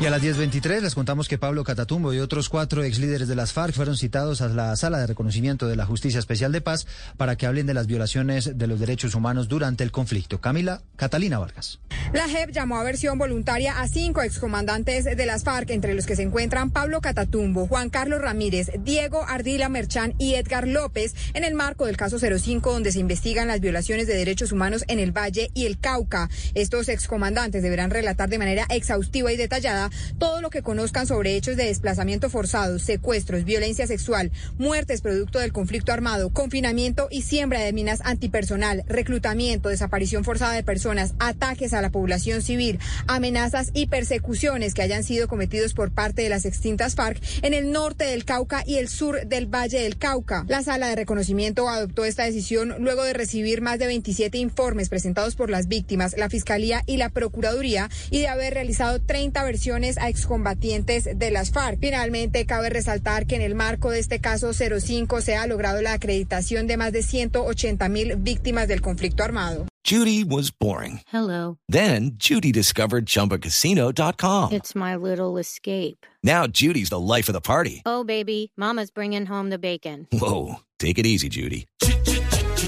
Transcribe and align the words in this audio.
Y 0.00 0.06
a 0.06 0.10
las 0.10 0.22
10.23 0.22 0.80
les 0.80 0.94
contamos 0.94 1.28
que 1.28 1.38
Pablo 1.38 1.62
Catatumbo 1.62 2.12
y 2.12 2.18
otros 2.18 2.48
cuatro 2.48 2.82
ex 2.82 2.98
líderes 2.98 3.28
de 3.28 3.36
las 3.36 3.52
FARC 3.52 3.74
fueron 3.74 3.96
citados 3.96 4.40
a 4.40 4.48
la 4.48 4.74
Sala 4.74 4.98
de 4.98 5.06
Reconocimiento 5.06 5.68
de 5.68 5.76
la 5.76 5.86
Justicia 5.86 6.18
Especial 6.18 6.50
de 6.50 6.60
Paz 6.60 6.86
para 7.16 7.36
que 7.36 7.46
hablen 7.46 7.66
de 7.66 7.74
las 7.74 7.86
violaciones 7.86 8.58
de 8.58 8.66
los 8.66 8.80
derechos 8.80 9.14
humanos 9.14 9.48
durante 9.48 9.84
el 9.84 9.92
conflicto. 9.92 10.40
Camila 10.40 10.82
Catalina 10.96 11.38
Vargas. 11.38 11.78
La 12.12 12.28
JEP 12.28 12.50
llamó 12.50 12.78
a 12.78 12.82
versión 12.82 13.18
voluntaria 13.18 13.80
a 13.80 13.88
cinco 13.88 14.20
excomandantes 14.22 15.04
de 15.04 15.26
las 15.26 15.44
FARC, 15.44 15.70
entre 15.70 15.94
los 15.94 16.06
que 16.06 16.16
se 16.16 16.22
encuentran 16.22 16.70
Pablo 16.70 17.00
Catatumbo, 17.00 17.68
Juan 17.68 17.88
Carlos 17.88 18.20
Ramírez, 18.20 18.72
Diego 18.80 19.24
Ardila 19.26 19.68
Merchán 19.68 20.14
y 20.18 20.34
Edgar 20.34 20.66
López, 20.66 21.14
en 21.34 21.44
el 21.44 21.54
marco 21.54 21.86
del 21.86 21.96
caso 21.96 22.18
05, 22.18 22.72
donde 22.72 22.92
se 22.92 22.98
investigan 22.98 23.46
las 23.46 23.60
violaciones 23.60 24.08
de 24.08 24.16
derechos 24.16 24.50
humanos 24.50 24.84
en 24.88 24.98
el 24.98 25.12
Valle 25.16 25.50
y 25.54 25.66
el 25.66 25.78
Cauca. 25.78 26.28
Estos 26.54 26.88
excomandantes 26.88 27.62
deberán 27.62 27.90
relatar 27.90 28.28
de 28.28 28.38
manera 28.38 28.66
exhaustiva 28.68 29.32
y 29.32 29.36
detallada 29.36 29.83
todo 30.18 30.40
lo 30.40 30.50
que 30.50 30.62
conozcan 30.62 31.06
sobre 31.06 31.36
hechos 31.36 31.56
de 31.56 31.66
desplazamiento 31.66 32.30
forzado, 32.30 32.78
secuestros, 32.78 33.44
violencia 33.44 33.86
sexual, 33.86 34.30
muertes 34.58 35.00
producto 35.00 35.38
del 35.38 35.52
conflicto 35.52 35.92
armado, 35.92 36.30
confinamiento 36.30 37.08
y 37.10 37.22
siembra 37.22 37.60
de 37.60 37.72
minas 37.72 38.00
antipersonal, 38.04 38.84
reclutamiento, 38.86 39.68
desaparición 39.68 40.24
forzada 40.24 40.54
de 40.54 40.62
personas, 40.62 41.14
ataques 41.18 41.72
a 41.74 41.82
la 41.82 41.90
población 41.90 42.42
civil, 42.42 42.78
amenazas 43.06 43.70
y 43.74 43.86
persecuciones 43.86 44.74
que 44.74 44.82
hayan 44.82 45.04
sido 45.04 45.28
cometidos 45.28 45.74
por 45.74 45.90
parte 45.90 46.22
de 46.22 46.28
las 46.28 46.44
extintas 46.44 46.94
FARC 46.94 47.20
en 47.42 47.54
el 47.54 47.72
norte 47.72 48.04
del 48.04 48.24
Cauca 48.24 48.62
y 48.66 48.76
el 48.76 48.88
sur 48.88 49.26
del 49.26 49.46
Valle 49.46 49.80
del 49.80 49.98
Cauca. 49.98 50.44
La 50.48 50.62
sala 50.62 50.88
de 50.88 50.96
reconocimiento 50.96 51.68
adoptó 51.68 52.04
esta 52.04 52.24
decisión 52.24 52.74
luego 52.78 53.04
de 53.04 53.12
recibir 53.12 53.60
más 53.60 53.78
de 53.78 53.86
27 53.86 54.38
informes 54.38 54.88
presentados 54.88 55.36
por 55.36 55.50
las 55.50 55.68
víctimas, 55.68 56.16
la 56.16 56.28
Fiscalía 56.28 56.82
y 56.86 56.96
la 56.96 57.08
Procuraduría 57.08 57.90
y 58.10 58.20
de 58.20 58.28
haber 58.28 58.54
realizado 58.54 59.00
30 59.00 59.42
versiones 59.44 59.73
a 59.74 60.08
excombatientes 60.08 61.08
de 61.18 61.30
las 61.32 61.50
FARC. 61.50 61.80
Finalmente, 61.80 62.46
cabe 62.46 62.70
resaltar 62.70 63.26
que 63.26 63.34
en 63.34 63.42
el 63.42 63.56
marco 63.56 63.90
de 63.90 63.98
este 63.98 64.20
caso 64.20 64.52
05 64.52 65.20
se 65.20 65.34
ha 65.34 65.46
logrado 65.48 65.82
la 65.82 65.94
acreditación 65.94 66.68
de 66.68 66.76
más 66.76 66.92
de 66.92 67.02
180 67.02 67.88
mil 67.88 68.16
víctimas 68.16 68.68
del 68.68 68.80
conflicto 68.80 69.24
armado. 69.24 69.66
Judy 69.84 70.24
was 70.24 70.50
boring. 70.50 71.00
Hello. 71.12 71.58
Then 71.68 72.12
Judy 72.16 72.52
discovered 72.52 73.06
ChumbaCasino.com. 73.06 74.52
It's 74.52 74.74
my 74.74 74.94
little 74.96 75.38
escape. 75.38 76.06
Now 76.22 76.46
Judy's 76.46 76.88
the 76.88 77.00
life 77.00 77.28
of 77.28 77.34
the 77.34 77.42
party. 77.42 77.82
Oh, 77.84 78.04
baby, 78.04 78.52
Mama's 78.56 78.90
bringing 78.90 79.26
home 79.26 79.50
the 79.50 79.58
bacon. 79.58 80.06
Whoa, 80.12 80.60
take 80.78 80.98
it 80.98 81.04
easy, 81.04 81.28
Judy. 81.28 81.66